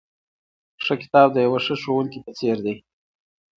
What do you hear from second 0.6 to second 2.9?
ښه کتاب د یوه ښه ښوونکي په څېر دی.